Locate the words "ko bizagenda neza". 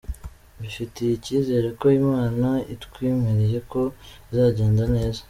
3.71-5.19